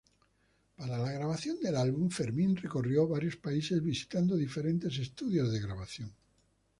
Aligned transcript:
Para 0.77 0.97
la 0.97 1.11
grabación 1.11 1.59
del 1.59 1.75
álbum 1.75 2.09
Fermin 2.09 2.55
recorrió 2.55 3.07
varios 3.07 3.35
países 3.35 3.83
visitando 3.83 4.35
diferentes 4.35 4.97
estudios 4.97 5.51
de 5.53 5.59
grabación. 5.61 6.11